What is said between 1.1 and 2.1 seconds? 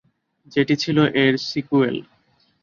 এর সিকুয়েল।